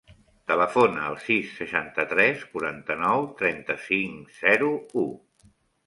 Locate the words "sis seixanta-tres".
1.25-2.47